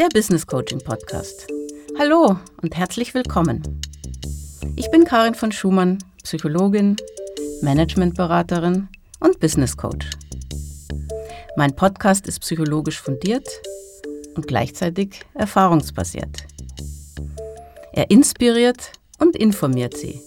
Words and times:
der 0.00 0.08
Business 0.08 0.46
Coaching 0.46 0.78
Podcast. 0.78 1.46
Hallo 1.98 2.38
und 2.62 2.74
herzlich 2.74 3.12
willkommen. 3.12 3.82
Ich 4.74 4.90
bin 4.90 5.04
Karin 5.04 5.34
von 5.34 5.52
Schumann, 5.52 5.98
Psychologin, 6.24 6.96
Managementberaterin 7.60 8.88
und 9.20 9.40
Business 9.40 9.76
Coach. 9.76 10.08
Mein 11.54 11.76
Podcast 11.76 12.26
ist 12.26 12.40
psychologisch 12.40 12.98
fundiert 12.98 13.46
und 14.36 14.46
gleichzeitig 14.46 15.20
erfahrungsbasiert. 15.34 16.46
Er 17.92 18.10
inspiriert 18.10 18.92
und 19.18 19.36
informiert 19.36 19.98
Sie 19.98 20.22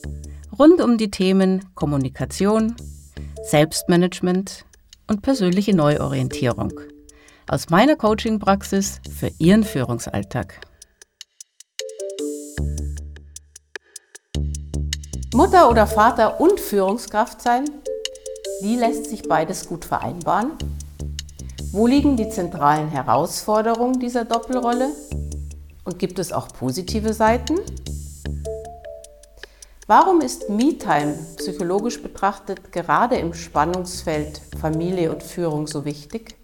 rund 0.60 0.82
um 0.82 1.00
die 1.00 1.10
Themen 1.10 1.66
Kommunikation, 1.74 2.76
Selbstmanagement 3.50 4.66
und 5.08 5.24
persönliche 5.24 5.76
Neuorientierung 5.76 6.80
aus 7.48 7.70
meiner 7.70 7.96
Coaching-Praxis 7.96 9.02
für 9.18 9.32
Ihren 9.40 9.64
Führungsalltag. 9.64 10.62
Mutter 15.34 15.70
oder 15.70 15.88
Vater 15.88 16.40
und 16.40 16.60
Führungskraft 16.60 17.42
sein? 17.42 17.66
Wie 18.62 18.76
lässt 18.76 19.06
sich 19.10 19.28
beides 19.28 19.68
gut 19.68 19.84
vereinbaren? 19.84 20.52
Wo 21.72 21.88
liegen 21.88 22.18
die 22.18 22.30
zentralen 22.30 22.90
Herausforderungen 22.90 24.00
dieser 24.00 24.26
Doppelrolle? 24.26 24.90
Und 25.86 25.98
gibt 25.98 26.20
es 26.20 26.32
auch 26.32 26.50
positive 26.50 27.14
Seiten? 27.14 27.60
Warum 29.88 30.22
ist 30.22 30.50
Me-Time 30.50 31.18
psychologisch 31.38 32.02
betrachtet 32.02 32.72
gerade 32.72 33.16
im 33.16 33.34
Spannungsfeld 33.34 34.40
Familie 34.62 35.12
und 35.12 35.24
Führung 35.24 35.68
so 35.68 35.84
wichtig? 35.84 36.36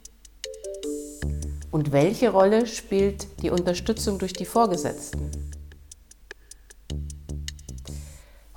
Und 1.72 1.92
welche 1.92 2.32
Rolle 2.32 2.66
spielt 2.66 3.42
die 3.44 3.52
Unterstützung 3.52 4.18
durch 4.18 4.34
die 4.34 4.46
Vorgesetzten? 4.46 5.32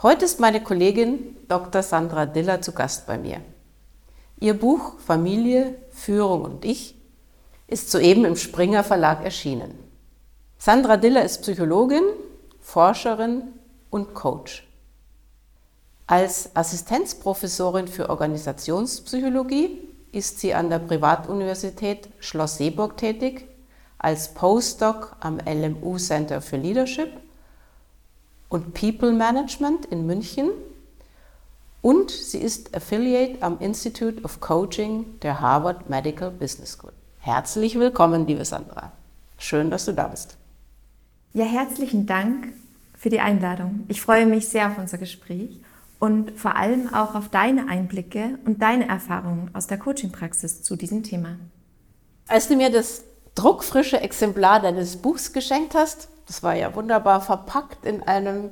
Heute 0.00 0.24
ist 0.24 0.40
meine 0.40 0.62
Kollegin 0.62 1.36
Dr. 1.46 1.82
Sandra 1.82 2.24
Diller 2.24 2.62
zu 2.62 2.72
Gast 2.72 3.06
bei 3.06 3.18
mir. 3.18 3.42
Ihr 4.40 4.54
Buch 4.54 4.98
Familie, 4.98 5.76
Führung 5.90 6.42
und 6.44 6.64
ich 6.64 6.96
ist 7.66 7.90
soeben 7.90 8.24
im 8.24 8.36
Springer 8.36 8.82
Verlag 8.82 9.22
erschienen. 9.22 9.78
Sandra 10.58 10.96
Diller 10.96 11.24
ist 11.24 11.42
Psychologin, 11.42 12.02
Forscherin 12.60 13.52
und 13.90 14.14
Coach. 14.14 14.66
Als 16.06 16.56
Assistenzprofessorin 16.56 17.88
für 17.88 18.10
Organisationspsychologie 18.10 19.91
ist 20.12 20.40
sie 20.40 20.54
an 20.54 20.70
der 20.70 20.78
Privatuniversität 20.78 22.08
Schloss 22.20 22.58
Seeburg 22.58 22.96
tätig, 22.96 23.48
als 23.98 24.34
Postdoc 24.34 25.16
am 25.20 25.38
LMU 25.38 25.96
Center 25.96 26.40
für 26.40 26.56
Leadership 26.56 27.10
und 28.48 28.74
People 28.74 29.12
Management 29.12 29.86
in 29.86 30.06
München 30.06 30.50
und 31.80 32.10
sie 32.10 32.38
ist 32.38 32.76
Affiliate 32.76 33.42
am 33.42 33.58
Institute 33.58 34.22
of 34.22 34.40
Coaching 34.40 35.18
der 35.20 35.40
Harvard 35.40 35.88
Medical 35.88 36.30
Business 36.30 36.72
School. 36.72 36.92
Herzlich 37.18 37.78
willkommen, 37.78 38.26
liebe 38.26 38.44
Sandra. 38.44 38.92
Schön, 39.38 39.70
dass 39.70 39.86
du 39.86 39.92
da 39.92 40.08
bist. 40.08 40.36
Ja, 41.32 41.44
herzlichen 41.44 42.06
Dank 42.06 42.52
für 42.96 43.10
die 43.10 43.20
Einladung. 43.20 43.84
Ich 43.88 44.00
freue 44.00 44.26
mich 44.26 44.48
sehr 44.48 44.68
auf 44.68 44.78
unser 44.78 44.98
Gespräch 44.98 45.60
und 46.02 46.32
vor 46.36 46.56
allem 46.56 46.92
auch 46.92 47.14
auf 47.14 47.28
deine 47.28 47.68
Einblicke 47.68 48.36
und 48.44 48.60
deine 48.60 48.88
Erfahrungen 48.88 49.52
aus 49.54 49.68
der 49.68 49.78
Coaching-Praxis 49.78 50.64
zu 50.64 50.74
diesem 50.74 51.04
Thema. 51.04 51.36
Als 52.26 52.48
du 52.48 52.56
mir 52.56 52.72
das 52.72 53.04
druckfrische 53.36 54.00
Exemplar 54.00 54.60
deines 54.60 54.96
Buchs 54.96 55.32
geschenkt 55.32 55.76
hast, 55.76 56.08
das 56.26 56.42
war 56.42 56.56
ja 56.56 56.74
wunderbar 56.74 57.20
verpackt 57.20 57.86
in 57.86 58.02
einem 58.02 58.50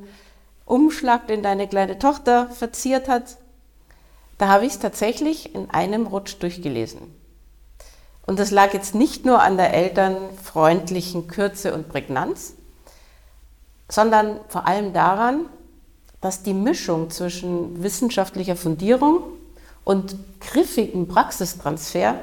Umschlag, 0.65 1.27
den 1.27 1.42
deine 1.42 1.67
kleine 1.67 1.98
Tochter 1.98 2.47
verziert 2.51 3.08
hat, 3.08 3.36
da 4.39 4.47
habe 4.47 4.64
ich 4.64 4.74
es 4.74 4.79
tatsächlich 4.79 5.53
in 5.53 5.70
einem 5.70 6.07
Rutsch 6.07 6.36
durchgelesen. 6.39 7.01
Und 8.27 8.39
das 8.39 8.53
lag 8.53 8.74
jetzt 8.74 8.95
nicht 8.95 9.24
nur 9.24 9.42
an 9.42 9.57
der 9.57 9.74
elternfreundlichen 9.74 11.27
Kürze 11.27 11.74
und 11.74 11.89
Prägnanz, 11.89 12.55
sondern 13.89 14.39
vor 14.47 14.69
allem 14.69 14.92
daran, 14.92 15.47
dass 16.20 16.42
die 16.42 16.55
Mischung 16.55 17.11
zwischen 17.11 17.83
wissenschaftlicher 17.83 18.57
Fundierung 18.57 19.23
und 19.85 20.17
griffigem 20.41 21.08
Praxistransfer 21.08 22.17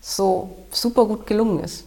so 0.00 0.56
super 0.70 1.06
gut 1.06 1.26
gelungen 1.26 1.64
ist. 1.64 1.84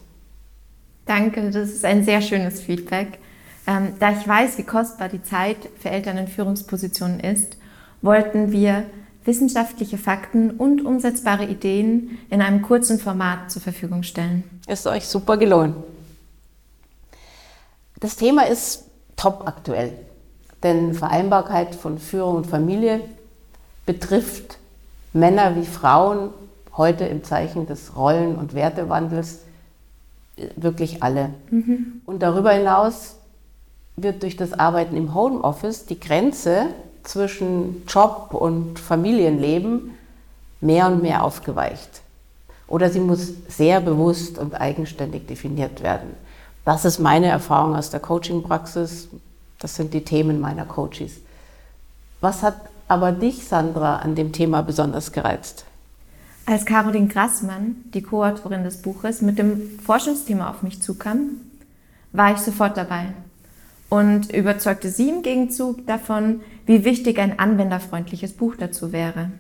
Danke, 1.06 1.50
das 1.52 1.70
ist 1.70 1.86
ein 1.86 2.04
sehr 2.04 2.22
schönes 2.22 2.60
Feedback. 2.62 3.20
Ähm, 3.68 3.94
da 4.00 4.12
ich 4.12 4.28
weiß, 4.28 4.58
wie 4.58 4.64
kostbar 4.64 5.10
die 5.10 5.24
Zeit 5.24 5.58
für 5.80 5.90
Eltern 5.90 6.18
in 6.18 6.28
Führungspositionen 6.28 7.20
ist, 7.20 7.58
wollten 8.02 8.52
wir 8.52 8.86
wissenschaftliche 9.24 9.98
Fakten 9.98 10.52
und 10.52 10.84
umsetzbare 10.84 11.46
Ideen 11.46 12.18
in 12.30 12.42
einem 12.42 12.62
kurzen 12.62 13.00
Format 13.00 13.52
zur 13.52 13.62
Verfügung 13.62 14.04
stellen. 14.04 14.44
Ist 14.68 14.88
euch 14.88 15.08
super 15.08 15.38
gelungen. 15.38 15.76
Das 18.00 18.16
Thema 18.16 18.48
ist 18.48 18.86
top 19.16 19.44
aktuell. 19.46 19.94
Denn 20.64 20.94
Vereinbarkeit 20.94 21.76
von 21.76 21.98
Führung 21.98 22.36
und 22.38 22.48
Familie 22.48 23.02
betrifft 23.86 24.58
Männer 25.14 25.56
wie 25.56 25.66
Frauen 25.66 26.30
heute 26.78 27.06
im 27.06 27.24
Zeichen 27.24 27.66
des 27.68 27.96
Rollen- 27.96 28.36
und 28.36 28.54
Wertewandels 28.54 29.40
äh, 30.38 30.48
wirklich 30.56 31.04
alle. 31.04 31.32
Mhm. 31.50 32.02
Und 32.06 32.22
darüber 32.22 32.52
hinaus 32.52 33.16
wird 33.98 34.24
durch 34.24 34.38
das 34.38 34.54
Arbeiten 34.54 34.96
im 34.96 35.14
Homeoffice 35.14 35.86
die 35.86 36.00
Grenze 36.00 36.68
zwischen 37.04 37.84
Job 37.88 38.34
und 38.34 38.80
Familienleben 38.80 39.92
mehr 40.62 40.88
und 40.88 41.02
mehr 41.02 41.24
aufgeweicht. 41.24 42.02
Oder 42.68 42.90
sie 42.90 43.00
muss 43.00 43.34
sehr 43.50 43.82
bewusst 43.82 44.38
und 44.38 44.56
eigenständig 44.56 45.28
definiert 45.28 45.84
werden. 45.84 46.12
Das 46.64 46.86
ist 46.86 47.00
meine 47.00 47.28
Erfahrung 47.28 47.76
aus 47.76 47.90
der 47.90 48.00
Coaching-Praxis 48.00 49.10
das 49.62 49.76
sind 49.76 49.94
die 49.94 50.04
Themen 50.04 50.40
meiner 50.42 50.66
Coaches. 50.66 51.22
Was 52.20 52.44
hat 52.44 52.56
aber 52.88 53.12
dich, 53.12 53.46
Sandra, 53.48 53.98
an 53.98 54.16
dem 54.16 54.34
Thema 54.34 54.62
besonders 54.64 55.12
gereizt? 55.12 55.66
Als 56.46 56.66
Caroline 56.66 57.08
Grassmann, 57.08 57.78
die 57.94 58.02
Co-Autorin 58.02 58.64
des 58.64 58.82
Buches, 58.82 59.22
mit 59.22 59.40
dem 59.40 59.80
Forschungsthema 59.80 60.50
auf 60.50 60.64
mich 60.64 60.82
zukam, 60.82 61.38
war 62.12 62.34
ich 62.34 62.40
sofort 62.40 62.76
dabei 62.76 63.14
und 63.90 64.34
überzeugte 64.34 64.90
sie 64.90 65.10
im 65.10 65.22
Gegenzug 65.22 65.86
davon, 65.86 66.42
wie 66.66 66.84
wichtig 66.84 67.20
ein 67.20 67.40
anwenderfreundliches 67.40 68.34
Buch 68.34 68.56
dazu 68.58 68.92
wäre. 68.92 69.32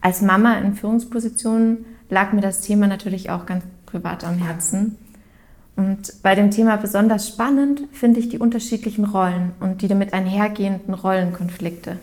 Als 0.00 0.20
Mama 0.20 0.58
in 0.58 0.74
Führungspositionen 0.74 1.84
lag 2.10 2.32
mir 2.32 2.40
das 2.40 2.60
Thema 2.60 2.88
natürlich 2.88 3.30
auch 3.30 3.46
ganz 3.46 3.64
privat 3.86 4.24
am 4.24 4.38
Herzen 4.38 4.98
und 5.76 6.22
bei 6.22 6.34
dem 6.34 6.50
Thema 6.50 6.76
besonders 6.76 7.28
spannend 7.28 7.82
finde 7.92 8.20
ich 8.20 8.28
die 8.28 8.38
unterschiedlichen 8.38 9.04
Rollen 9.04 9.52
und 9.60 9.82
die 9.82 9.88
damit 9.88 10.12
einhergehenden 10.12 10.94
Rollenkonflikte. 10.94 11.98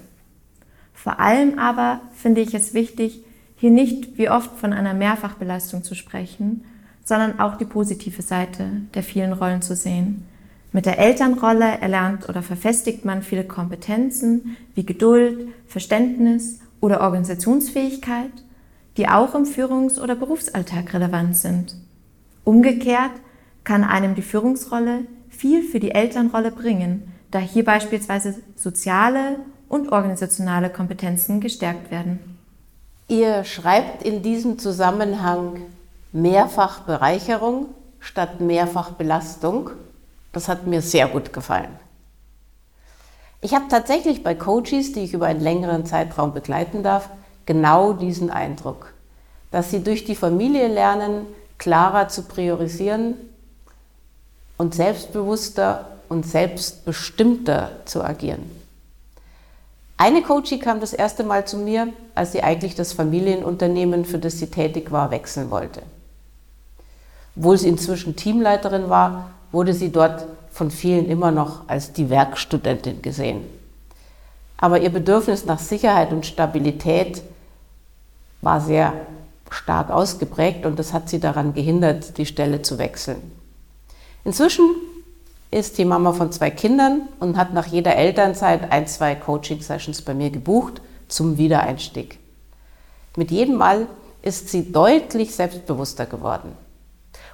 Vor 0.93 1.19
allem 1.19 1.59
aber 1.59 2.01
finde 2.13 2.41
ich 2.41 2.53
es 2.53 2.73
wichtig, 2.73 3.21
hier 3.55 3.71
nicht 3.71 4.17
wie 4.17 4.29
oft 4.29 4.57
von 4.57 4.73
einer 4.73 4.93
Mehrfachbelastung 4.93 5.83
zu 5.83 5.93
sprechen, 5.93 6.65
sondern 7.03 7.39
auch 7.39 7.57
die 7.57 7.65
positive 7.65 8.21
Seite 8.21 8.65
der 8.93 9.03
vielen 9.03 9.33
Rollen 9.33 9.61
zu 9.61 9.75
sehen. 9.75 10.25
Mit 10.71 10.85
der 10.85 10.99
Elternrolle 10.99 11.79
erlernt 11.79 12.29
oder 12.29 12.41
verfestigt 12.41 13.03
man 13.05 13.23
viele 13.23 13.43
Kompetenzen 13.43 14.57
wie 14.75 14.85
Geduld, 14.85 15.47
Verständnis 15.67 16.59
oder 16.79 17.01
Organisationsfähigkeit, 17.01 18.31
die 18.97 19.07
auch 19.07 19.33
im 19.35 19.45
Führungs- 19.45 19.99
oder 19.99 20.15
Berufsalltag 20.15 20.93
relevant 20.93 21.35
sind. 21.35 21.75
Umgekehrt 22.43 23.11
kann 23.69 23.83
einem 23.83 24.15
die 24.15 24.23
Führungsrolle 24.23 25.01
viel 25.29 25.61
für 25.61 25.79
die 25.79 25.91
Elternrolle 25.91 26.49
bringen, 26.49 27.13
da 27.29 27.37
hier 27.37 27.63
beispielsweise 27.63 28.33
soziale 28.55 29.35
und 29.67 29.91
organisationale 29.91 30.71
Kompetenzen 30.71 31.39
gestärkt 31.39 31.91
werden. 31.91 32.19
Ihr 33.07 33.43
schreibt 33.43 34.01
in 34.01 34.23
diesem 34.23 34.57
Zusammenhang 34.57 35.61
mehrfach 36.11 36.79
Bereicherung 36.79 37.67
statt 37.99 38.41
mehrfach 38.41 38.93
Belastung. 38.93 39.69
Das 40.31 40.47
hat 40.47 40.65
mir 40.65 40.81
sehr 40.81 41.07
gut 41.07 41.31
gefallen. 41.31 41.77
Ich 43.39 43.53
habe 43.53 43.65
tatsächlich 43.69 44.23
bei 44.23 44.33
Coaches, 44.33 44.93
die 44.93 45.01
ich 45.01 45.13
über 45.13 45.27
einen 45.27 45.41
längeren 45.41 45.85
Zeitraum 45.85 46.33
begleiten 46.33 46.81
darf, 46.81 47.11
genau 47.45 47.93
diesen 47.93 48.31
Eindruck, 48.31 48.93
dass 49.51 49.69
sie 49.69 49.83
durch 49.83 50.05
die 50.05 50.15
Familie 50.15 50.67
lernen, 50.69 51.27
klarer 51.59 52.07
zu 52.07 52.23
priorisieren, 52.23 53.28
und 54.59 54.75
selbstbewusster 54.75 55.87
und 56.09 56.27
selbstbestimmter 56.27 57.71
zu 57.85 58.03
agieren. 58.03 58.43
Eine 59.97 60.21
Coachie 60.21 60.59
kam 60.59 60.79
das 60.79 60.93
erste 60.93 61.23
Mal 61.23 61.47
zu 61.47 61.57
mir, 61.57 61.87
als 62.13 62.33
sie 62.33 62.43
eigentlich 62.43 62.75
das 62.75 62.93
Familienunternehmen, 62.93 64.05
für 64.05 64.19
das 64.19 64.37
sie 64.37 64.47
tätig 64.47 64.91
war, 64.91 65.11
wechseln 65.11 65.49
wollte. 65.49 65.81
Obwohl 67.35 67.57
sie 67.57 67.69
inzwischen 67.69 68.15
Teamleiterin 68.15 68.89
war, 68.89 69.31
wurde 69.51 69.73
sie 69.73 69.91
dort 69.91 70.25
von 70.51 70.71
vielen 70.71 71.09
immer 71.09 71.31
noch 71.31 71.67
als 71.67 71.93
die 71.93 72.09
Werkstudentin 72.09 73.01
gesehen. 73.01 73.45
Aber 74.57 74.81
ihr 74.81 74.89
Bedürfnis 74.89 75.45
nach 75.45 75.59
Sicherheit 75.59 76.11
und 76.11 76.25
Stabilität 76.25 77.23
war 78.41 78.59
sehr 78.59 78.93
stark 79.49 79.89
ausgeprägt 79.89 80.65
und 80.65 80.77
das 80.77 80.91
hat 80.91 81.09
sie 81.09 81.19
daran 81.19 81.53
gehindert, 81.53 82.17
die 82.17 82.25
Stelle 82.25 82.61
zu 82.61 82.77
wechseln. 82.77 83.31
Inzwischen 84.23 84.69
ist 85.51 85.77
die 85.77 85.85
Mama 85.85 86.13
von 86.13 86.31
zwei 86.31 86.51
Kindern 86.51 87.07
und 87.19 87.37
hat 87.37 87.53
nach 87.53 87.65
jeder 87.65 87.95
Elternzeit 87.95 88.71
ein, 88.71 88.87
zwei 88.87 89.15
Coaching-Sessions 89.15 90.03
bei 90.03 90.13
mir 90.13 90.29
gebucht 90.29 90.81
zum 91.07 91.37
Wiedereinstieg. 91.37 92.19
Mit 93.15 93.31
jedem 93.31 93.55
Mal 93.55 93.87
ist 94.21 94.49
sie 94.49 94.71
deutlich 94.71 95.33
selbstbewusster 95.33 96.05
geworden. 96.05 96.51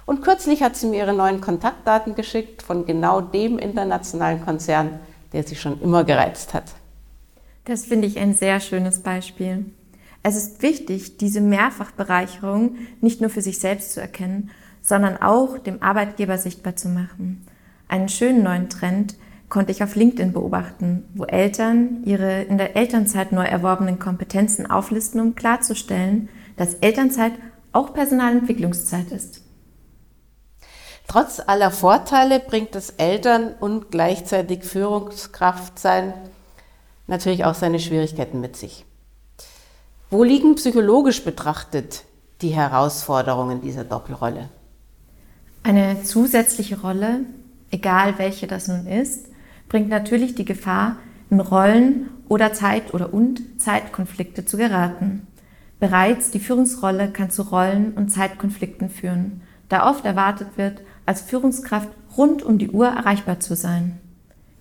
Und 0.06 0.22
kürzlich 0.22 0.62
hat 0.62 0.76
sie 0.76 0.86
mir 0.86 0.98
ihre 1.00 1.12
neuen 1.12 1.40
Kontaktdaten 1.40 2.14
geschickt 2.14 2.62
von 2.62 2.86
genau 2.86 3.20
dem 3.20 3.58
internationalen 3.58 4.44
Konzern, 4.44 5.00
der 5.32 5.42
sie 5.42 5.56
schon 5.56 5.80
immer 5.82 6.04
gereizt 6.04 6.54
hat. 6.54 6.64
Das 7.64 7.84
finde 7.84 8.06
ich 8.06 8.18
ein 8.18 8.32
sehr 8.32 8.60
schönes 8.60 9.00
Beispiel. 9.00 9.66
Es 10.22 10.36
ist 10.36 10.62
wichtig, 10.62 11.18
diese 11.18 11.40
Mehrfachbereicherung 11.40 12.76
nicht 13.00 13.20
nur 13.20 13.30
für 13.30 13.42
sich 13.42 13.58
selbst 13.58 13.92
zu 13.92 14.00
erkennen, 14.00 14.50
sondern 14.86 15.16
auch 15.16 15.58
dem 15.58 15.82
Arbeitgeber 15.82 16.38
sichtbar 16.38 16.76
zu 16.76 16.88
machen. 16.88 17.44
Einen 17.88 18.08
schönen 18.08 18.44
neuen 18.44 18.68
Trend 18.68 19.16
konnte 19.48 19.72
ich 19.72 19.82
auf 19.82 19.96
LinkedIn 19.96 20.32
beobachten, 20.32 21.02
wo 21.14 21.24
Eltern 21.24 22.04
ihre 22.04 22.42
in 22.42 22.56
der 22.56 22.76
Elternzeit 22.76 23.32
neu 23.32 23.42
erworbenen 23.42 23.98
Kompetenzen 23.98 24.70
auflisten, 24.70 25.20
um 25.20 25.34
klarzustellen, 25.34 26.28
dass 26.56 26.74
Elternzeit 26.74 27.32
auch 27.72 27.94
Personalentwicklungszeit 27.94 29.10
ist. 29.10 29.42
Trotz 31.08 31.40
aller 31.44 31.72
Vorteile 31.72 32.38
bringt 32.38 32.76
das 32.76 32.90
Eltern- 32.90 33.54
und 33.58 33.90
gleichzeitig 33.90 34.62
Führungskraftsein 34.62 36.14
natürlich 37.08 37.44
auch 37.44 37.54
seine 37.54 37.80
Schwierigkeiten 37.80 38.40
mit 38.40 38.56
sich. 38.56 38.84
Wo 40.10 40.22
liegen 40.22 40.54
psychologisch 40.54 41.24
betrachtet 41.24 42.04
die 42.40 42.50
Herausforderungen 42.50 43.60
dieser 43.60 43.82
Doppelrolle? 43.82 44.48
Eine 45.66 46.04
zusätzliche 46.04 46.80
Rolle, 46.80 47.22
egal 47.72 48.18
welche 48.18 48.46
das 48.46 48.68
nun 48.68 48.86
ist, 48.86 49.26
bringt 49.68 49.88
natürlich 49.88 50.36
die 50.36 50.44
Gefahr, 50.44 50.96
in 51.28 51.40
Rollen 51.40 52.08
oder 52.28 52.52
Zeit- 52.52 52.94
oder 52.94 53.12
und 53.12 53.60
Zeitkonflikte 53.60 54.44
zu 54.44 54.58
geraten. 54.58 55.26
Bereits 55.80 56.30
die 56.30 56.38
Führungsrolle 56.38 57.10
kann 57.10 57.30
zu 57.30 57.42
Rollen- 57.42 57.94
und 57.94 58.10
Zeitkonflikten 58.10 58.90
führen, 58.90 59.40
da 59.68 59.90
oft 59.90 60.04
erwartet 60.04 60.50
wird, 60.54 60.82
als 61.04 61.22
Führungskraft 61.22 61.88
rund 62.16 62.44
um 62.44 62.58
die 62.58 62.70
Uhr 62.70 62.86
erreichbar 62.86 63.40
zu 63.40 63.56
sein. 63.56 63.98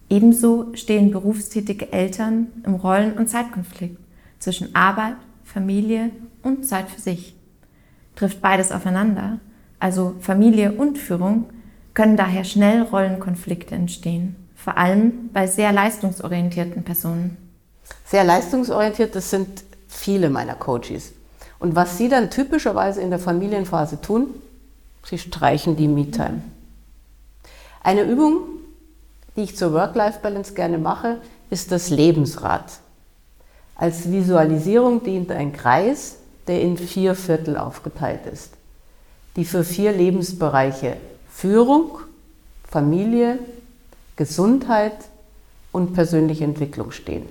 Ebenso 0.09 0.73
stehen 0.73 1.11
berufstätige 1.11 1.93
Eltern 1.93 2.47
im 2.63 2.73
Rollen- 2.73 3.13
und 3.13 3.29
Zeitkonflikt 3.29 3.99
zwischen 4.39 4.73
Arbeit, 4.73 5.17
Familie 5.43 6.09
und 6.41 6.65
Zeit 6.65 6.89
für 6.89 6.99
sich. 6.99 7.35
Trifft 8.15 8.41
beides 8.41 8.71
aufeinander, 8.71 9.39
also 9.85 10.15
Familie 10.19 10.71
und 10.71 10.97
Führung, 10.97 11.45
können 11.93 12.17
daher 12.17 12.43
schnell 12.43 12.81
Rollenkonflikte 12.81 13.75
entstehen, 13.75 14.35
vor 14.55 14.79
allem 14.79 15.29
bei 15.31 15.45
sehr 15.45 15.71
leistungsorientierten 15.71 16.81
Personen. 16.83 17.37
Sehr 18.03 18.23
leistungsorientiert, 18.23 19.15
das 19.15 19.29
sind 19.29 19.63
viele 19.87 20.31
meiner 20.31 20.55
Coaches. 20.55 21.13
Und 21.59 21.75
was 21.75 21.99
sie 21.99 22.09
dann 22.09 22.31
typischerweise 22.31 22.99
in 22.99 23.11
der 23.11 23.19
Familienphase 23.19 24.01
tun, 24.01 24.29
sie 25.03 25.19
streichen 25.19 25.75
die 25.75 25.87
Me-Time. 25.87 26.41
Eine 27.83 28.05
Übung, 28.05 28.37
die 29.35 29.43
ich 29.43 29.55
zur 29.55 29.71
Work-Life-Balance 29.71 30.55
gerne 30.55 30.79
mache, 30.79 31.21
ist 31.51 31.71
das 31.71 31.91
Lebensrad. 31.91 32.79
Als 33.75 34.11
Visualisierung 34.11 35.03
dient 35.03 35.31
ein 35.31 35.53
Kreis, 35.53 36.15
der 36.47 36.61
in 36.61 36.75
vier 36.75 37.13
Viertel 37.13 37.55
aufgeteilt 37.55 38.25
ist, 38.25 38.54
die 39.35 39.45
für 39.45 39.63
vier 39.63 39.91
Lebensbereiche 39.91 40.97
Führung, 41.29 41.99
Familie, 42.69 43.39
Gesundheit 44.15 44.95
und 45.71 45.93
persönliche 45.93 46.45
Entwicklung 46.45 46.91
stehen. 46.91 47.25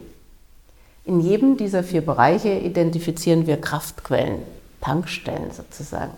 In 1.06 1.20
jedem 1.20 1.56
dieser 1.56 1.82
vier 1.82 2.02
Bereiche 2.02 2.50
identifizieren 2.50 3.46
wir 3.46 3.60
Kraftquellen, 3.60 4.42
Tankstellen 4.80 5.50
sozusagen. 5.50 6.12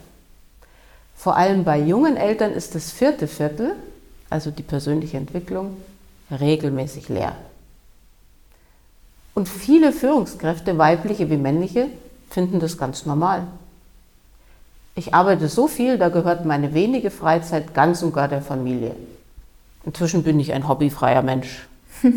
Vor 1.16 1.36
allem 1.36 1.64
bei 1.64 1.78
jungen 1.78 2.16
Eltern 2.16 2.52
ist 2.52 2.74
das 2.74 2.90
vierte 2.90 3.26
Viertel, 3.26 3.74
also 4.28 4.50
die 4.50 4.62
persönliche 4.62 5.16
Entwicklung, 5.16 5.76
regelmäßig 6.30 7.08
leer. 7.08 7.36
Und 9.34 9.48
viele 9.48 9.92
Führungskräfte, 9.92 10.78
weibliche 10.78 11.30
wie 11.30 11.36
männliche, 11.36 11.88
finden 12.30 12.58
das 12.58 12.78
ganz 12.78 13.06
normal. 13.06 13.46
Ich 14.98 15.12
arbeite 15.12 15.48
so 15.48 15.68
viel, 15.68 15.98
da 15.98 16.08
gehört 16.08 16.46
meine 16.46 16.72
wenige 16.72 17.10
Freizeit 17.10 17.74
ganz 17.74 18.02
und 18.02 18.14
gar 18.14 18.28
der 18.28 18.40
Familie. 18.40 18.96
Inzwischen 19.84 20.22
bin 20.22 20.40
ich 20.40 20.54
ein 20.54 20.66
hobbyfreier 20.68 21.22
Mensch. 21.22 21.68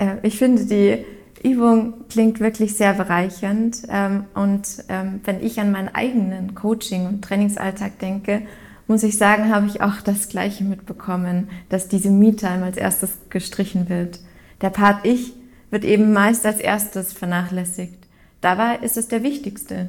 Äh, 0.00 0.18
ich 0.22 0.38
finde 0.38 0.64
die 0.64 1.04
Übung 1.42 2.06
klingt 2.08 2.38
wirklich 2.38 2.76
sehr 2.76 2.94
bereichernd. 2.94 3.82
Ähm, 3.88 4.26
und 4.32 4.84
ähm, 4.88 5.18
wenn 5.24 5.44
ich 5.44 5.58
an 5.58 5.72
meinen 5.72 5.88
eigenen 5.88 6.54
Coaching- 6.54 7.08
und 7.08 7.22
Trainingsalltag 7.22 7.98
denke, 7.98 8.42
muss 8.86 9.02
ich 9.02 9.18
sagen, 9.18 9.52
habe 9.52 9.66
ich 9.66 9.80
auch 9.80 10.00
das 10.04 10.28
Gleiche 10.28 10.62
mitbekommen, 10.62 11.48
dass 11.68 11.88
diese 11.88 12.10
Me-Time 12.10 12.64
als 12.64 12.76
erstes 12.76 13.10
gestrichen 13.28 13.88
wird. 13.88 14.20
Der 14.60 14.70
Part 14.70 15.04
Ich 15.04 15.32
wird 15.72 15.84
eben 15.84 16.12
meist 16.12 16.46
als 16.46 16.60
erstes 16.60 17.12
vernachlässigt. 17.12 18.06
Dabei 18.40 18.76
ist 18.76 18.96
es 18.96 19.08
der 19.08 19.24
wichtigste. 19.24 19.88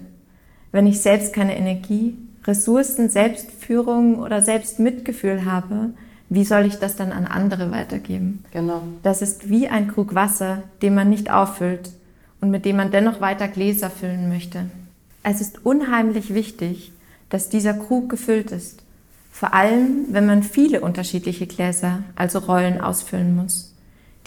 Wenn 0.71 0.87
ich 0.87 1.01
selbst 1.01 1.33
keine 1.33 1.57
Energie, 1.57 2.15
Ressourcen, 2.45 3.09
Selbstführung 3.09 4.19
oder 4.19 4.41
Selbstmitgefühl 4.41 5.45
habe, 5.45 5.91
wie 6.29 6.45
soll 6.45 6.65
ich 6.65 6.75
das 6.75 6.95
dann 6.95 7.11
an 7.11 7.25
andere 7.25 7.71
weitergeben? 7.71 8.43
Genau. 8.51 8.83
Das 9.01 9.21
ist 9.21 9.49
wie 9.49 9.67
ein 9.67 9.87
Krug 9.87 10.13
Wasser, 10.13 10.63
den 10.81 10.93
man 10.93 11.09
nicht 11.09 11.31
auffüllt 11.31 11.89
und 12.39 12.51
mit 12.51 12.65
dem 12.65 12.77
man 12.77 12.91
dennoch 12.91 13.19
weiter 13.19 13.47
Gläser 13.47 13.89
füllen 13.89 14.29
möchte. 14.29 14.65
Es 15.23 15.41
ist 15.41 15.65
unheimlich 15.65 16.33
wichtig, 16.33 16.91
dass 17.29 17.49
dieser 17.49 17.73
Krug 17.73 18.09
gefüllt 18.09 18.51
ist. 18.51 18.83
Vor 19.31 19.53
allem, 19.53 20.07
wenn 20.09 20.25
man 20.25 20.43
viele 20.43 20.81
unterschiedliche 20.81 21.47
Gläser, 21.47 22.03
also 22.15 22.39
Rollen, 22.39 22.81
ausfüllen 22.81 23.35
muss. 23.35 23.68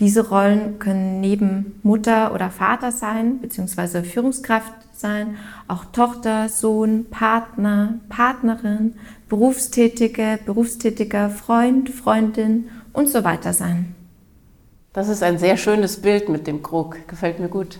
Diese 0.02 0.30
Rollen 0.30 0.80
können 0.80 1.20
neben 1.20 1.78
Mutter 1.84 2.34
oder 2.34 2.50
Vater 2.50 2.90
sein, 2.90 3.38
beziehungsweise 3.40 4.02
Führungskraft 4.02 4.72
sein, 4.92 5.36
auch 5.68 5.84
Tochter, 5.84 6.48
Sohn, 6.48 7.04
Partner, 7.08 8.00
Partnerin, 8.08 8.94
Berufstätige, 9.28 10.40
Berufstätiger, 10.44 11.30
Freund, 11.30 11.88
Freundin 11.88 12.68
und 12.92 13.10
so 13.10 13.22
weiter 13.22 13.52
sein. 13.52 13.94
Das 14.92 15.08
ist 15.08 15.22
ein 15.22 15.38
sehr 15.38 15.56
schönes 15.56 16.02
Bild 16.02 16.28
mit 16.28 16.48
dem 16.48 16.64
Krug, 16.64 17.06
gefällt 17.06 17.38
mir 17.38 17.48
gut. 17.48 17.78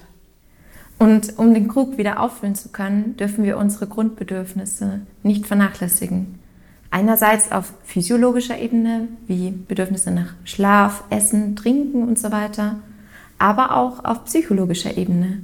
Und 1.01 1.41
um 1.41 1.53
den 1.53 1.67
Krug 1.67 1.99
wieder 1.99 2.21
auffüllen 2.21 2.55
zu 2.55 2.69
können, 2.69 3.17
dürfen 3.17 3.43
wir 3.43 3.59
unsere 3.59 3.89
Grundbedürfnisse 3.89 5.01
nicht 5.25 5.49
vernachlässigen. 5.49 6.39
Einerseits 6.93 7.51
auf 7.51 7.73
physiologischer 7.85 8.59
Ebene, 8.59 9.09
wie 9.27 9.51
Bedürfnisse 9.51 10.11
nach 10.11 10.35
Schlaf, 10.45 11.05
Essen, 11.09 11.57
Trinken 11.57 12.07
und 12.07 12.19
so 12.19 12.31
weiter, 12.31 12.81
aber 13.39 13.75
auch 13.79 14.05
auf 14.05 14.27
psychologischer 14.27 14.99
Ebene. 14.99 15.43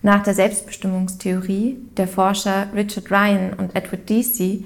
Nach 0.00 0.22
der 0.22 0.32
Selbstbestimmungstheorie 0.32 1.76
der 1.98 2.08
Forscher 2.08 2.68
Richard 2.74 3.10
Ryan 3.10 3.52
und 3.58 3.76
Edward 3.76 4.08
Deci 4.08 4.64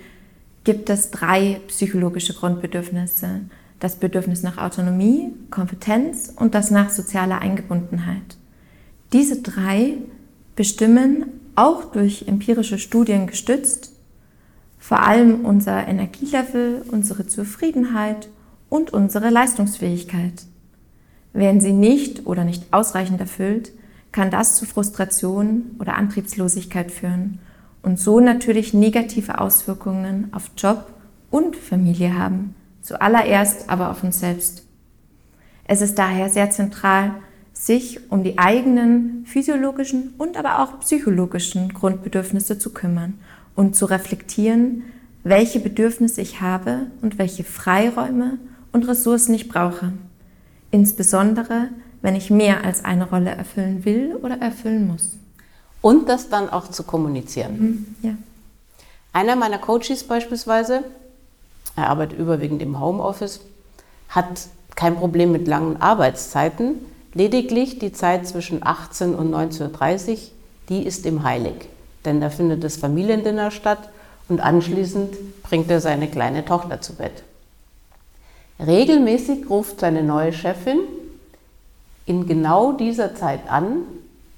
gibt 0.62 0.88
es 0.88 1.10
drei 1.10 1.60
psychologische 1.66 2.34
Grundbedürfnisse. 2.34 3.40
Das 3.80 3.96
Bedürfnis 3.96 4.44
nach 4.44 4.58
Autonomie, 4.58 5.32
Kompetenz 5.50 6.32
und 6.36 6.54
das 6.54 6.70
nach 6.70 6.90
sozialer 6.90 7.40
Eingebundenheit. 7.40 8.36
Diese 9.12 9.42
drei 9.42 9.94
bestimmen, 10.54 11.24
auch 11.56 11.86
durch 11.86 12.28
empirische 12.28 12.78
Studien 12.78 13.26
gestützt, 13.26 13.91
vor 14.82 15.06
allem 15.06 15.44
unser 15.44 15.86
Energielevel, 15.86 16.82
unsere 16.90 17.24
Zufriedenheit 17.28 18.28
und 18.68 18.92
unsere 18.92 19.30
Leistungsfähigkeit. 19.30 20.42
Werden 21.32 21.60
sie 21.60 21.72
nicht 21.72 22.26
oder 22.26 22.42
nicht 22.42 22.64
ausreichend 22.72 23.20
erfüllt, 23.20 23.70
kann 24.10 24.32
das 24.32 24.56
zu 24.56 24.66
Frustration 24.66 25.76
oder 25.78 25.94
Antriebslosigkeit 25.94 26.90
führen 26.90 27.38
und 27.82 28.00
so 28.00 28.18
natürlich 28.18 28.74
negative 28.74 29.40
Auswirkungen 29.40 30.30
auf 30.32 30.50
Job 30.56 30.92
und 31.30 31.54
Familie 31.54 32.18
haben, 32.18 32.56
zuallererst 32.80 33.70
aber 33.70 33.88
auf 33.88 34.02
uns 34.02 34.18
selbst. 34.18 34.66
Es 35.64 35.80
ist 35.80 35.96
daher 35.96 36.28
sehr 36.28 36.50
zentral, 36.50 37.12
sich 37.52 38.10
um 38.10 38.24
die 38.24 38.36
eigenen 38.36 39.26
physiologischen 39.26 40.14
und 40.18 40.36
aber 40.36 40.60
auch 40.60 40.80
psychologischen 40.80 41.72
Grundbedürfnisse 41.72 42.58
zu 42.58 42.72
kümmern 42.72 43.20
und 43.54 43.76
zu 43.76 43.86
reflektieren, 43.86 44.84
welche 45.24 45.60
Bedürfnisse 45.60 46.20
ich 46.20 46.40
habe 46.40 46.86
und 47.00 47.18
welche 47.18 47.44
Freiräume 47.44 48.38
und 48.72 48.88
Ressourcen 48.88 49.34
ich 49.34 49.48
brauche. 49.48 49.92
Insbesondere, 50.70 51.68
wenn 52.00 52.16
ich 52.16 52.30
mehr 52.30 52.64
als 52.64 52.84
eine 52.84 53.08
Rolle 53.08 53.30
erfüllen 53.30 53.84
will 53.84 54.16
oder 54.20 54.38
erfüllen 54.38 54.88
muss. 54.88 55.12
Und 55.80 56.08
das 56.08 56.28
dann 56.28 56.48
auch 56.48 56.68
zu 56.68 56.82
kommunizieren. 56.82 57.58
Mhm, 57.58 57.86
ja. 58.02 58.14
Einer 59.12 59.36
meiner 59.36 59.58
Coaches 59.58 60.04
beispielsweise, 60.04 60.84
er 61.76 61.88
arbeitet 61.90 62.18
überwiegend 62.18 62.62
im 62.62 62.80
Homeoffice, 62.80 63.40
hat 64.08 64.48
kein 64.74 64.96
Problem 64.96 65.32
mit 65.32 65.46
langen 65.46 65.80
Arbeitszeiten, 65.80 66.76
lediglich 67.14 67.78
die 67.78 67.92
Zeit 67.92 68.26
zwischen 68.26 68.64
18 68.64 69.14
und 69.14 69.32
19.30 69.34 70.10
Uhr, 70.10 70.18
die 70.68 70.86
ist 70.86 71.04
ihm 71.04 71.24
heilig. 71.24 71.68
Denn 72.04 72.20
da 72.20 72.30
findet 72.30 72.64
das 72.64 72.76
Familiendinner 72.76 73.50
statt 73.50 73.88
und 74.28 74.40
anschließend 74.40 75.42
bringt 75.42 75.70
er 75.70 75.80
seine 75.80 76.08
kleine 76.08 76.44
Tochter 76.44 76.80
zu 76.80 76.94
Bett. 76.94 77.22
Regelmäßig 78.58 79.48
ruft 79.50 79.80
seine 79.80 80.02
neue 80.02 80.32
Chefin 80.32 80.80
in 82.06 82.26
genau 82.26 82.72
dieser 82.72 83.14
Zeit 83.14 83.40
an, 83.48 83.82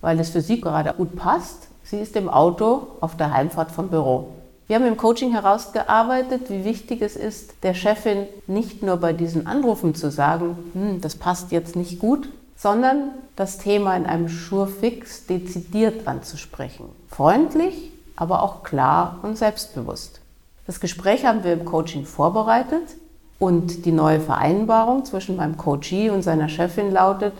weil 0.00 0.20
es 0.20 0.30
für 0.30 0.40
sie 0.40 0.60
gerade 0.60 0.94
gut 0.94 1.16
passt. 1.16 1.68
Sie 1.82 1.98
ist 1.98 2.16
im 2.16 2.28
Auto 2.28 2.86
auf 3.00 3.16
der 3.16 3.32
Heimfahrt 3.32 3.70
vom 3.70 3.88
Büro. 3.88 4.28
Wir 4.66 4.76
haben 4.76 4.86
im 4.86 4.96
Coaching 4.96 5.32
herausgearbeitet, 5.32 6.48
wie 6.48 6.64
wichtig 6.64 7.02
es 7.02 7.16
ist, 7.16 7.52
der 7.62 7.74
Chefin 7.74 8.26
nicht 8.46 8.82
nur 8.82 8.96
bei 8.96 9.12
diesen 9.12 9.46
Anrufen 9.46 9.94
zu 9.94 10.10
sagen, 10.10 10.56
hm, 10.72 11.00
das 11.02 11.16
passt 11.16 11.52
jetzt 11.52 11.76
nicht 11.76 11.98
gut, 11.98 12.28
sondern 12.64 13.10
das 13.36 13.58
Thema 13.58 13.94
in 13.94 14.06
einem 14.06 14.30
Schurfix 14.30 15.26
dezidiert 15.26 16.08
anzusprechen. 16.08 16.86
Freundlich, 17.10 17.90
aber 18.16 18.42
auch 18.42 18.62
klar 18.62 19.18
und 19.20 19.36
selbstbewusst. 19.36 20.22
Das 20.66 20.80
Gespräch 20.80 21.26
haben 21.26 21.44
wir 21.44 21.52
im 21.52 21.66
Coaching 21.66 22.06
vorbereitet 22.06 22.84
und 23.38 23.84
die 23.84 23.92
neue 23.92 24.18
Vereinbarung 24.18 25.04
zwischen 25.04 25.36
meinem 25.36 25.58
Coachee 25.58 26.08
und 26.08 26.22
seiner 26.22 26.48
Chefin 26.48 26.90
lautet, 26.90 27.34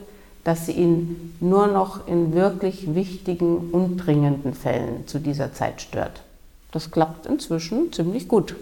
dass 0.45 0.67
sie 0.67 0.73
ihn 0.73 1.35
nur 1.41 1.69
noch 1.69 2.07
in 2.07 2.35
wirklich 2.35 2.95
wichtigen 2.95 3.71
und 3.73 3.97
dringenden 3.97 4.53
Fällen 4.53 5.07
zu 5.07 5.21
dieser 5.21 5.55
Zeit 5.55 5.81
stört. 5.81 6.21
Das 6.71 6.91
klappt 6.91 7.25
inzwischen 7.25 7.91
ziemlich 7.95 8.29
gut. 8.29 8.57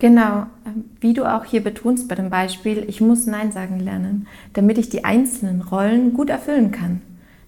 Genau, 0.00 0.46
ähm, 0.64 0.86
wie 1.00 1.12
du 1.12 1.24
auch 1.24 1.44
hier 1.44 1.62
betonst 1.62 2.08
bei 2.08 2.14
dem 2.14 2.30
Beispiel, 2.30 2.84
ich 2.88 3.00
muss 3.02 3.26
Nein 3.26 3.52
sagen 3.52 3.78
lernen, 3.78 4.26
damit 4.54 4.78
ich 4.78 4.88
die 4.88 5.04
einzelnen 5.04 5.60
Rollen 5.60 6.14
gut 6.14 6.30
erfüllen 6.30 6.72
kann. 6.72 7.02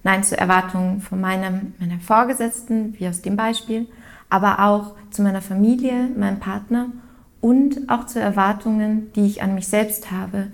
Nein 0.05 0.23
zu 0.23 0.37
Erwartungen 0.37 1.01
von 1.01 1.21
meinem, 1.21 1.73
meiner 1.81 1.99
Vorgesetzten, 1.99 2.95
wie 2.99 3.09
aus 3.09 3.23
dem 3.23 3.37
Beispiel, 3.37 3.87
aber 4.29 4.61
auch 4.61 4.95
zu 5.11 5.23
meiner 5.23 5.41
Familie, 5.41 6.09
meinem 6.15 6.41
Partner 6.41 6.89
und 7.41 7.89
auch 7.89 8.05
zu 8.05 8.21
Erwartungen, 8.21 9.11
die 9.15 9.27
ich 9.27 9.43
an 9.43 9.55
mich 9.55 9.69
selbst 9.69 10.11
habe, 10.11 10.49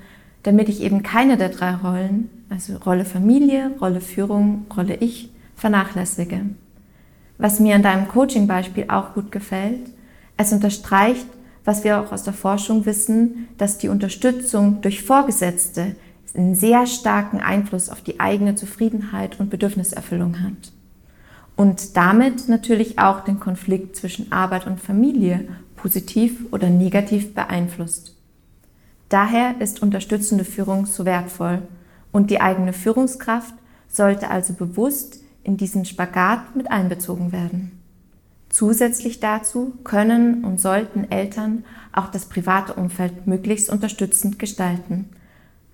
damit 0.44 0.68
ich 0.68 0.82
eben 0.82 1.02
keine 1.02 1.36
der 1.36 1.48
drei 1.48 1.74
Rollen, 1.74 2.30
also 2.48 2.76
Rolle 2.76 3.04
Familie, 3.04 3.72
Rolle 3.80 4.00
Führung, 4.00 4.66
Rolle 4.76 4.94
Ich, 4.94 5.32
vernachlässige. 5.56 6.42
Was 7.38 7.58
mir 7.58 7.74
an 7.74 7.82
deinem 7.82 8.06
Coaching-Beispiel 8.06 8.86
auch 8.88 9.14
gut 9.14 9.32
gefällt, 9.32 9.90
es 10.36 10.52
unterstreicht, 10.52 11.26
was 11.68 11.84
wir 11.84 12.00
auch 12.00 12.12
aus 12.12 12.22
der 12.22 12.32
Forschung 12.32 12.86
wissen, 12.86 13.46
dass 13.58 13.76
die 13.76 13.90
Unterstützung 13.90 14.80
durch 14.80 15.02
Vorgesetzte 15.02 15.96
einen 16.34 16.54
sehr 16.54 16.86
starken 16.86 17.40
Einfluss 17.40 17.90
auf 17.90 18.00
die 18.00 18.20
eigene 18.20 18.54
Zufriedenheit 18.54 19.38
und 19.38 19.50
Bedürfniserfüllung 19.50 20.42
hat. 20.42 20.72
Und 21.56 21.94
damit 21.98 22.48
natürlich 22.48 22.98
auch 22.98 23.20
den 23.20 23.38
Konflikt 23.38 23.96
zwischen 23.96 24.32
Arbeit 24.32 24.66
und 24.66 24.80
Familie 24.80 25.46
positiv 25.76 26.46
oder 26.52 26.70
negativ 26.70 27.34
beeinflusst. 27.34 28.16
Daher 29.10 29.60
ist 29.60 29.82
unterstützende 29.82 30.46
Führung 30.46 30.86
so 30.86 31.04
wertvoll 31.04 31.60
und 32.12 32.30
die 32.30 32.40
eigene 32.40 32.72
Führungskraft 32.72 33.52
sollte 33.88 34.30
also 34.30 34.54
bewusst 34.54 35.20
in 35.44 35.58
diesen 35.58 35.84
Spagat 35.84 36.56
mit 36.56 36.70
einbezogen 36.70 37.30
werden. 37.30 37.77
Zusätzlich 38.50 39.20
dazu 39.20 39.74
können 39.84 40.44
und 40.44 40.60
sollten 40.60 41.10
Eltern 41.10 41.64
auch 41.92 42.08
das 42.08 42.26
private 42.26 42.74
Umfeld 42.74 43.26
möglichst 43.26 43.70
unterstützend 43.70 44.38
gestalten. 44.38 45.10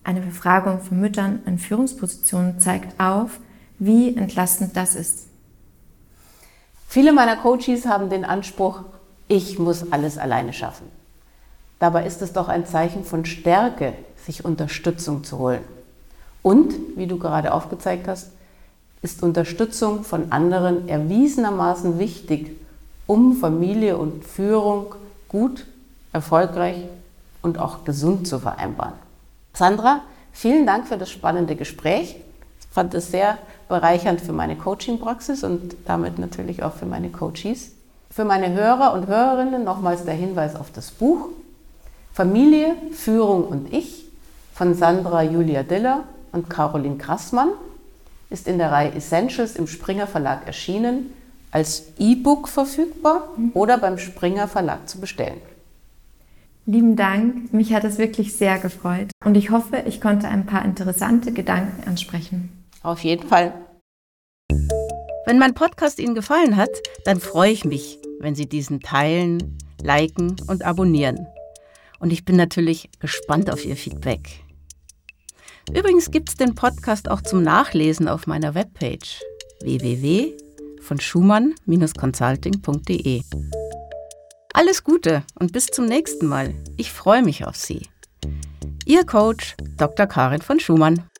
Eine 0.02 0.20
Befragung 0.20 0.80
von 0.80 1.00
Müttern 1.00 1.40
in 1.46 1.58
Führungspositionen 1.58 2.58
zeigt 2.60 3.00
auf, 3.00 3.38
wie 3.78 4.16
entlastend 4.16 4.76
das 4.76 4.96
ist. 4.96 5.28
Viele 6.88 7.12
meiner 7.12 7.36
Coaches 7.36 7.86
haben 7.86 8.10
den 8.10 8.24
Anspruch, 8.24 8.82
ich 9.28 9.58
muss 9.58 9.90
alles 9.92 10.18
alleine 10.18 10.52
schaffen. 10.52 10.86
Dabei 11.78 12.06
ist 12.06 12.22
es 12.22 12.32
doch 12.32 12.48
ein 12.48 12.66
Zeichen 12.66 13.04
von 13.04 13.24
Stärke, 13.24 13.94
sich 14.24 14.44
Unterstützung 14.44 15.24
zu 15.24 15.38
holen. 15.38 15.64
Und, 16.42 16.74
wie 16.96 17.06
du 17.06 17.18
gerade 17.18 17.52
aufgezeigt 17.52 18.06
hast, 18.06 18.30
ist 19.02 19.22
Unterstützung 19.22 20.04
von 20.04 20.32
anderen 20.32 20.88
erwiesenermaßen 20.88 21.98
wichtig, 21.98 22.56
um 23.06 23.36
Familie 23.36 23.96
und 23.96 24.24
Führung 24.24 24.94
gut, 25.28 25.66
erfolgreich 26.12 26.76
und 27.42 27.58
auch 27.58 27.84
gesund 27.84 28.26
zu 28.26 28.38
vereinbaren. 28.38 28.94
Sandra, 29.52 30.00
vielen 30.32 30.66
Dank 30.66 30.88
für 30.88 30.96
das 30.96 31.10
spannende 31.10 31.56
Gespräch. 31.56 32.16
Ich 32.60 32.66
fand 32.70 32.94
es 32.94 33.10
sehr 33.10 33.38
bereichernd 33.68 34.20
für 34.20 34.32
meine 34.32 34.56
Coaching-Praxis 34.56 35.44
und 35.44 35.76
damit 35.84 36.18
natürlich 36.18 36.62
auch 36.62 36.74
für 36.74 36.86
meine 36.86 37.10
Coaches. 37.10 37.72
Für 38.10 38.24
meine 38.24 38.52
Hörer 38.52 38.92
und 38.94 39.06
Hörerinnen 39.06 39.64
nochmals 39.64 40.04
der 40.04 40.14
Hinweis 40.14 40.56
auf 40.56 40.70
das 40.72 40.90
Buch 40.90 41.28
Familie, 42.12 42.76
Führung 42.92 43.44
und 43.44 43.72
Ich 43.72 44.04
von 44.54 44.74
Sandra 44.74 45.24
Julia 45.24 45.64
Diller 45.64 46.04
und 46.30 46.48
Caroline 46.48 46.96
Grassmann 46.96 47.48
ist 48.30 48.46
in 48.46 48.58
der 48.58 48.70
Reihe 48.70 48.94
Essentials 48.94 49.56
im 49.56 49.66
Springer 49.66 50.06
Verlag 50.06 50.46
erschienen, 50.46 51.12
als 51.54 51.84
E-Book 52.00 52.48
verfügbar 52.48 53.28
oder 53.54 53.78
beim 53.78 53.96
Springer 53.96 54.48
Verlag 54.48 54.88
zu 54.88 54.98
bestellen. 54.98 55.40
Lieben 56.66 56.96
Dank, 56.96 57.52
mich 57.52 57.72
hat 57.72 57.84
es 57.84 57.96
wirklich 57.96 58.34
sehr 58.34 58.58
gefreut 58.58 59.10
und 59.24 59.36
ich 59.36 59.50
hoffe, 59.50 59.84
ich 59.86 60.00
konnte 60.00 60.26
ein 60.26 60.46
paar 60.46 60.64
interessante 60.64 61.32
Gedanken 61.32 61.88
ansprechen. 61.88 62.64
Auf 62.82 63.04
jeden 63.04 63.28
Fall. 63.28 63.54
Wenn 65.26 65.38
mein 65.38 65.54
Podcast 65.54 66.00
Ihnen 66.00 66.16
gefallen 66.16 66.56
hat, 66.56 66.70
dann 67.04 67.20
freue 67.20 67.52
ich 67.52 67.64
mich, 67.64 67.98
wenn 68.18 68.34
Sie 68.34 68.48
diesen 68.48 68.80
teilen, 68.80 69.56
liken 69.80 70.34
und 70.48 70.64
abonnieren. 70.64 71.26
Und 72.00 72.12
ich 72.12 72.24
bin 72.24 72.34
natürlich 72.34 72.90
gespannt 72.98 73.48
auf 73.50 73.64
Ihr 73.64 73.76
Feedback. 73.76 74.42
Übrigens 75.72 76.10
gibt 76.10 76.30
es 76.30 76.34
den 76.34 76.56
Podcast 76.56 77.08
auch 77.08 77.22
zum 77.22 77.42
Nachlesen 77.42 78.08
auf 78.08 78.26
meiner 78.26 78.54
Webpage 78.56 79.22
www.schumann-consulting.de. 80.84 83.22
Alles 84.52 84.84
Gute 84.84 85.24
und 85.38 85.52
bis 85.52 85.66
zum 85.66 85.86
nächsten 85.86 86.26
Mal. 86.26 86.54
Ich 86.76 86.92
freue 86.92 87.22
mich 87.22 87.44
auf 87.44 87.56
Sie. 87.56 87.88
Ihr 88.86 89.04
Coach 89.04 89.56
Dr. 89.76 90.06
Karin 90.06 90.42
von 90.42 90.60
Schumann. 90.60 91.10